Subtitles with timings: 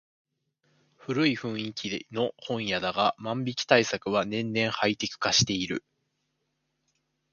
[0.97, 5.83] 古い雰囲気の本屋だが万引き対策は年々ハイテク化している